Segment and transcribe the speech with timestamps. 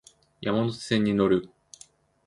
[0.41, 1.51] 山手線に乗る